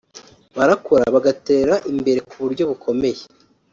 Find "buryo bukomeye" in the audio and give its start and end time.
2.43-3.21